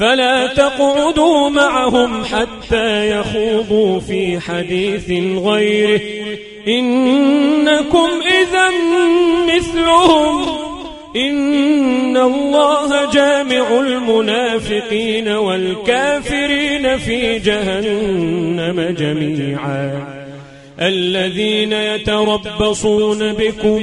فلا 0.00 0.46
تقعدوا 0.46 1.48
معهم 1.48 2.24
حتى 2.24 3.10
يخوضوا 3.10 4.00
في 4.00 4.40
حديث 4.40 5.10
غيره. 5.44 6.00
إنكم 6.68 8.08
إذا 8.40 8.68
مثلهم. 9.56 10.44
إن 11.16 12.16
الله 12.16 13.12
جامع 13.12 13.80
المنافقين 13.80 15.28
والكافرين 15.28 16.98
في 16.98 17.38
جهنم 17.38 18.94
جميعا. 18.98 20.18
الذين 20.80 21.72
يتربصون 21.72 23.32
بكم 23.32 23.82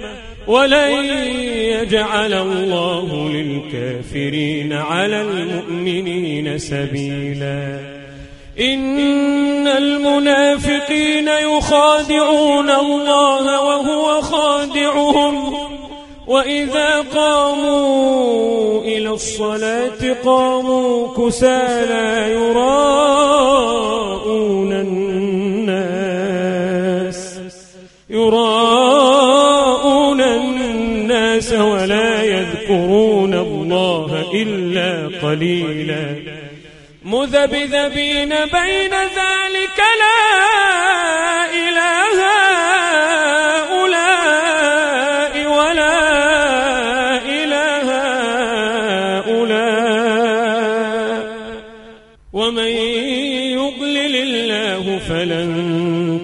ولن 0.51 1.05
يجعل 1.55 2.33
الله 2.33 3.29
للكافرين 3.29 4.73
على 4.73 5.21
المؤمنين 5.21 6.57
سبيلا. 6.57 7.79
إن 8.59 9.67
المنافقين 9.67 11.27
يخادعون 11.27 12.69
الله 12.69 13.63
وهو 13.63 14.21
خادعهم. 14.21 15.53
وإذا 16.27 17.01
قاموا 17.15 18.81
إلى 18.81 19.09
الصلاة 19.09 20.15
قاموا 20.25 21.07
كسالى 21.15 22.33
يراءون 22.33 23.51
الناس. 24.73 25.00
إلا 34.33 35.19
قليلا. 35.27 36.05
مذبذبين 37.05 38.29
بين 38.29 38.93
ذلك 38.93 39.79
لا 40.01 40.21
إله 41.67 42.17
هؤلاء 43.71 45.33
ولا 45.47 45.97
إله 47.25 47.87
هؤلاء. 49.19 50.03
ومن 52.33 52.71
يضلل 53.57 54.15
الله 54.15 54.99
فلن 55.09 55.51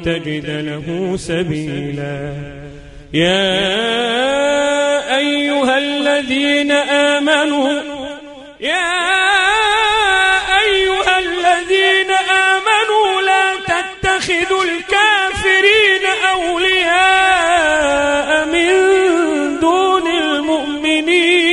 تجد 0.05 0.49
له 0.49 1.17
سبيلا. 1.17 2.33
يا 3.13 3.67
أيها 5.17 5.77
الذين 5.77 6.71
آمنوا 6.71 7.86
أولياء 16.49 18.45
من 18.45 18.69
دون 19.59 20.07
المؤمنين؟ 20.07 21.47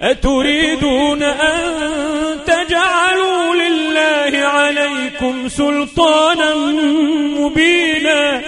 أتريدون 0.00 1.22
أن 1.22 1.60
تجعلوا 2.46 3.54
لله 3.54 4.38
عليكم 4.38 5.48
سلطانا 5.48 6.54
مبينا؟ 7.38 8.42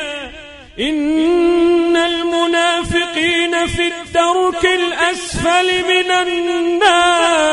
إن 0.80 1.96
المنافقين 1.96 3.66
في 3.66 3.82
الدرك 3.86 4.64
الأسفل 4.64 5.84
من 5.88 6.10
النار. 6.10 7.52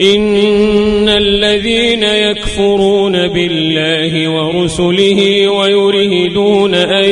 إن 0.00 1.08
الذين 1.08 2.02
يكفرون 2.02 3.28
بالله 3.28 4.28
ورسله 4.30 5.48
ويريدون 5.48 6.74
أن 6.74 7.04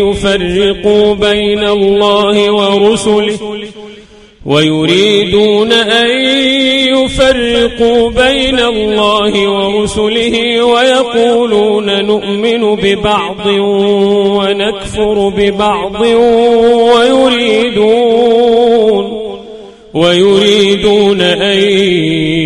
يفرقوا 0.00 1.14
بين 1.14 1.64
الله 1.66 2.50
ورسله 2.50 3.38
ويريدون 4.46 5.72
أن 5.72 6.10
يفرقوا 6.88 8.10
بين 8.10 8.58
الله 8.58 9.48
ورسله 9.48 10.64
ويقولون 10.64 12.04
نؤمن 12.04 12.76
ببعض 12.76 13.46
ونكفر 14.36 15.28
ببعض 15.28 16.00
ويريدون 17.76 19.15
ويريدون 19.96 21.20
أن 21.20 21.58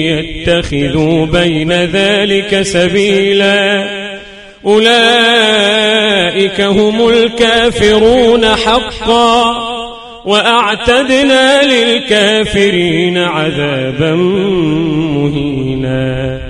يتخذوا 0.06 1.26
بين 1.26 1.72
ذلك 1.72 2.62
سبيلا. 2.62 3.90
أولئك 4.66 6.60
هم 6.60 7.08
الكافرون 7.08 8.46
حقا. 8.46 9.70
وأعتدنا 10.24 11.62
للكافرين 11.62 13.18
عذابا 13.18 14.14
مهينا. 15.14 16.49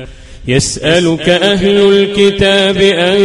يسألك 0.47 1.29
أهل 1.29 1.77
الكتاب 1.93 2.77
أن 2.81 3.19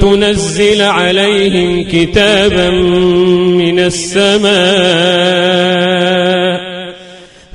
تنزل 0.00 0.82
عليهم 0.82 1.88
كتابا 1.92 2.70
من 2.70 3.78
السماء. 3.78 4.54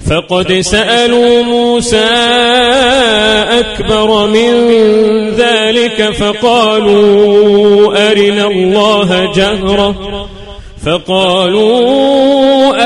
فقد 0.10 0.54
سألوا 0.54 1.44
موسى 1.44 2.10
أكبر 3.60 4.28
من 4.28 4.52
ذلك 5.30 6.10
فقالوا 6.14 8.12
أرنا 8.12 8.48
الله 8.48 9.34
جهرة. 9.36 10.30
فقالوا 10.86 11.70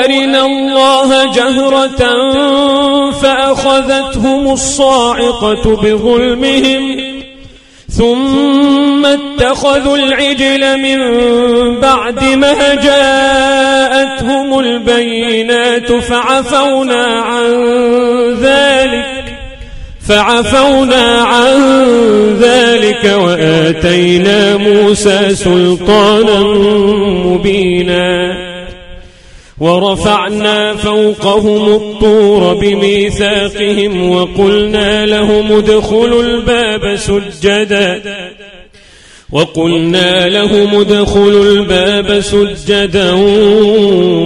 أرنا 0.05 0.45
الله 0.45 1.33
جهرة 1.33 2.01
فأخذتهم 3.11 4.51
الصاعقة 4.53 5.75
بظلمهم 5.75 7.13
ثم 7.97 9.05
اتخذوا 9.05 9.97
العجل 9.97 10.77
من 10.77 10.99
بعد 11.79 12.23
ما 12.23 12.75
جاءتهم 12.75 14.59
البينات 14.59 15.91
فعفونا 15.91 17.05
عن 17.05 17.45
ذلك 18.41 19.32
فعفونا 20.07 21.21
عن 21.21 21.57
ذلك 22.41 23.05
وآتينا 23.05 24.57
موسى 24.57 25.35
سلطانا 25.35 26.41
مبينا 27.25 28.33
ورفعنا 29.59 30.75
فوقهم 30.75 31.75
الطور 31.75 32.53
بميثاقهم 32.53 34.09
وقلنا 34.09 35.05
لهم 35.05 35.51
ادخلوا 35.51 36.23
الباب 36.23 36.95
سجدا 36.95 38.01
وقلنا 39.31 40.29
لهم 40.29 40.79
ادخلوا 40.79 41.45
الباب 41.45 42.19
سجدا 42.19 43.11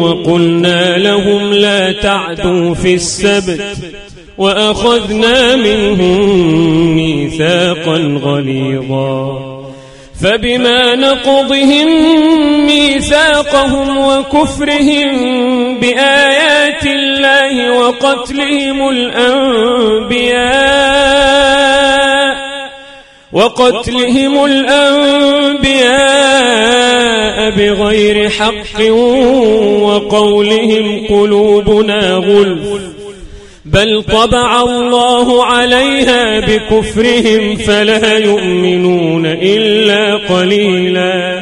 وقلنا 0.02 0.98
لهم 0.98 1.54
لا 1.54 1.92
تعدوا 1.92 2.74
في 2.74 2.94
السبت 2.94 3.62
وأخذنا 4.38 5.56
منهم 5.56 6.22
ميثاقا 6.96 8.20
غليظا. 8.24 9.48
فبما 10.24 10.96
نقضهم 10.96 11.88
ميثاقهم 12.66 13.98
وكفرهم 13.98 15.08
بآيات 15.80 16.86
الله 16.86 17.72
وقتلهم 17.80 18.90
الأنبياء 18.90 20.38
وقتلهم 23.34 24.46
الأنبياء 24.46 25.68
بغير 27.50 28.30
حق 28.30 28.82
وقولهم 29.82 31.08
قلوبنا 31.10 32.14
غلف. 32.14 32.97
بل 33.74 34.04
طبع 34.04 34.62
الله 34.62 35.46
عليها 35.46 36.40
بكفرهم 36.40 37.56
فلا 37.56 38.18
يؤمنون 38.18 39.26
إلا 39.26 40.16
قليلا. 40.16 41.42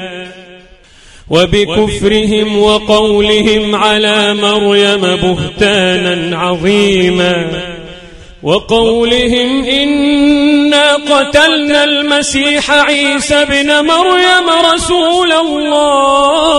وبكفرهم 1.29 2.59
وقولهم 2.59 3.75
على 3.75 4.33
مريم 4.33 5.01
بهتانا 5.01 6.37
عظيما. 6.37 7.61
وقولهم 8.43 9.63
إنا 9.63 10.93
قتلنا 10.93 11.83
المسيح 11.83 12.71
عيسى 12.71 13.45
بن 13.45 13.67
مريم 13.67 14.49
رسول 14.73 15.31
الله. 15.31 16.55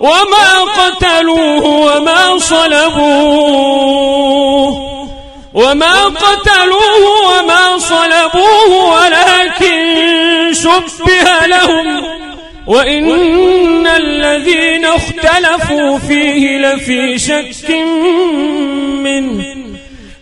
وما 0.00 0.64
قتلوه 0.64 1.66
وما 1.66 2.38
صلبوه. 2.38 3.84
وما 5.54 6.04
قتلوه 6.04 7.04
وما 7.26 7.78
صلبوه 7.78 8.94
ولكن 8.94 9.84
شبه 10.52 11.46
لهم. 11.46 12.04
وإن 12.66 13.86
الذين 13.86 14.84
اختلفوا 14.84 15.98
فيه 15.98 16.58
لفي 16.58 17.18
شك 17.18 17.70
منه 19.04 19.44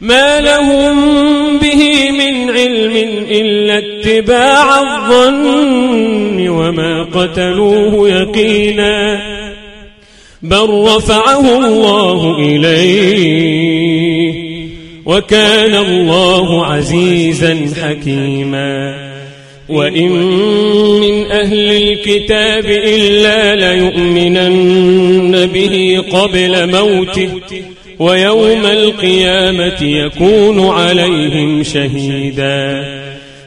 ما 0.01 0.41
لهم 0.41 1.59
به 1.59 2.11
من 2.11 2.51
علم 2.51 3.27
إلا 3.31 3.79
اتباع 3.79 4.81
الظن. 4.81 6.49
وما 6.49 7.09
قتلوه 7.15 8.09
يقيناً. 8.09 9.42
بل 10.43 10.69
رفعه 10.97 11.67
الله 11.67 12.39
إليه. 12.39 14.33
وكان 15.07 15.75
الله 15.75 16.67
عزيزا 16.67 17.67
حكيما. 17.83 18.95
وإن 19.69 20.11
من 21.01 21.31
أهل 21.31 21.73
الكتاب 21.73 22.65
إلا 22.67 23.75
ليؤمنن 23.75 25.47
به 25.47 26.05
قبل 26.13 26.71
موته 26.73 27.29
ويوم 27.99 28.67
القيامة 28.67 29.83
يكون 29.83 30.69
عليهم 30.69 31.63
شهيداً. 31.63 33.02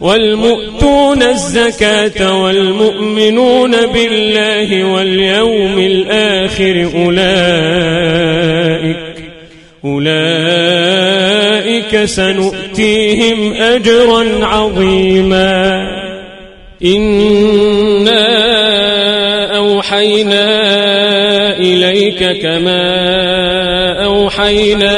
والمؤتون 0.00 1.22
الزكاة 1.22 2.42
والمؤمنون 2.42 3.70
بالله 3.86 4.84
واليوم 4.84 5.78
الآخر 5.78 6.88
أولئك 6.94 8.36
أولئك 9.84 11.16
سنؤتيهم 12.04 13.52
أجرا 13.52 14.46
عظيما 14.46 15.86
إنا 16.84 18.26
أوحينا 19.56 20.46
إليك 21.58 22.42
كما 22.42 23.06
أوحينا 24.04 24.96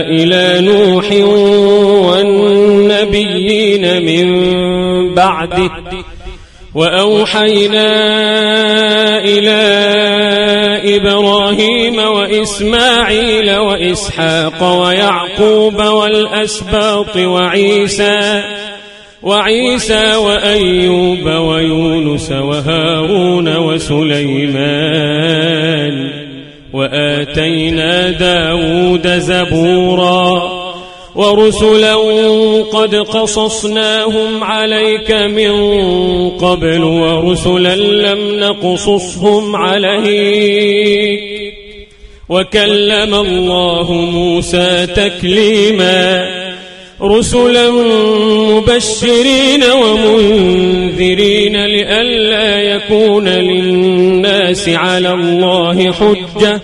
إلى 0.00 0.60
نوح 0.60 1.10
من 4.00 5.14
بعده 5.14 5.70
وأوحينا 6.74 7.88
إلى 9.18 9.60
إبراهيم 10.96 11.98
وإسماعيل 11.98 13.56
وإسحاق 13.56 14.82
ويعقوب 14.82 15.82
والأسباط 15.82 17.16
وعيسى 17.16 18.42
وعيسى 19.22 20.16
وأيوب 20.16 21.26
ويونس 21.26 22.32
وهارون 22.32 23.56
وسليمان. 23.56 24.72
وآتينا 26.72 28.10
داود 28.10 29.18
زبوراً. 29.18 30.61
ورسلا 31.14 31.94
قد 32.72 32.94
قصصناهم 32.94 34.44
عليك 34.44 35.10
من 35.10 35.52
قبل 36.30 36.82
ورسلا 36.82 37.76
لم 37.76 38.40
نقصصهم 38.40 39.56
عليك. 39.56 41.20
وكلم 42.28 43.14
الله 43.14 43.92
موسى 43.92 44.86
تكليما. 44.86 46.26
رسلا 47.02 47.70
مبشرين 48.50 49.62
ومنذرين 49.72 51.66
لئلا 51.66 52.62
يكون 52.62 53.28
للناس 53.28 54.68
على 54.68 55.12
الله 55.12 55.92
حجة. 55.92 56.60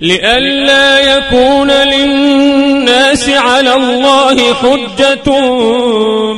لئلا 0.00 1.16
يكون 1.16 1.70
للناس 1.70 2.27
على 3.28 3.74
الله 3.74 4.54
حجة 4.54 5.28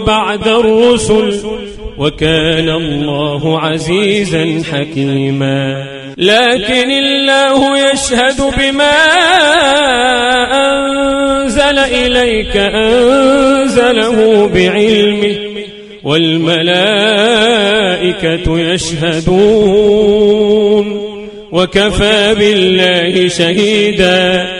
بعد 0.04 0.48
الرسل 0.48 1.40
وكان 1.98 2.68
الله 2.68 3.60
عزيزا 3.60 4.62
حكيما. 4.72 5.84
لكن 6.18 6.90
الله 6.90 7.78
يشهد 7.90 8.40
بما 8.58 8.92
أنزل 10.52 11.78
إليك 11.78 12.56
أنزله 12.56 14.46
بعلمه 14.54 15.34
والملائكة 16.04 16.60
يشهدون 18.58 19.90
وكفى 21.52 22.34
بالله 22.38 23.28
شهيدا. 23.28 24.59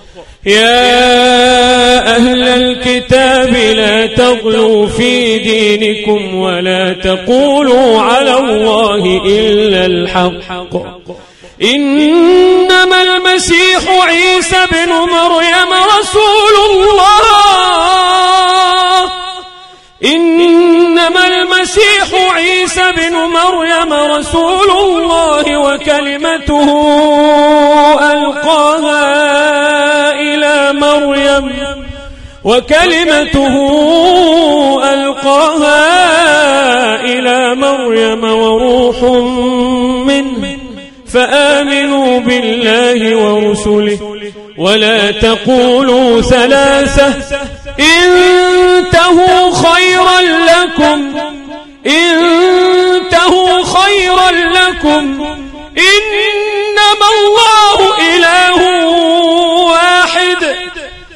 يا 0.45 2.15
أهل 2.15 2.43
الكتاب 2.43 3.53
لا 3.53 4.05
تغلوا 4.05 4.87
في 4.87 5.39
دينكم 5.39 6.35
ولا 6.35 6.93
تقولوا 6.93 8.01
على 8.01 8.37
الله 8.37 9.21
إلا 9.25 9.85
الحق. 9.85 10.73
إنما 11.61 13.01
المسيح 13.01 13.83
عيسى 13.87 14.65
بن 14.71 14.89
مريم 14.89 15.73
رسول 15.99 16.55
الله. 16.71 17.11
إنما 20.05 21.27
المسيح 21.27 22.07
عيسى 22.35 22.91
بن 22.97 23.13
مريم 23.13 23.93
رسول 23.93 24.69
الله 24.71 25.57
وكلمته 25.57 26.67
ألقاها. 28.13 29.60
مريم 31.05 31.51
وكلمته 32.43 33.55
ألقاها 34.93 35.81
إلى 37.01 37.55
مريم 37.55 38.23
وروح 38.23 39.03
منه 40.07 40.57
فآمنوا 41.13 42.19
بالله 42.19 43.15
ورسله. 43.15 43.99
ولا 44.57 45.11
تقولوا 45.11 46.21
ثلاثة 46.21 47.13
انتهوا 47.79 49.51
خيرا 49.51 50.21
لكم 50.21 50.99
انتهوا 51.85 53.63
خيرا 53.63 54.31
لكم. 54.31 55.05
إنما 55.77 57.07
الله 57.19 57.79
إله 58.15 58.59
واحد. 59.71 60.40